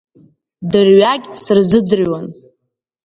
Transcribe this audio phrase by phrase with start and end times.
[0.71, 2.25] Дырҩагь сырзыӡырҩуан.